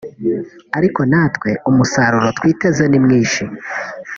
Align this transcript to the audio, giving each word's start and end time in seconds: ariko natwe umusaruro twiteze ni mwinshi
ariko 0.77 1.01
natwe 1.11 1.49
umusaruro 1.69 2.27
twiteze 2.37 2.83
ni 2.87 2.99
mwinshi 3.03 3.43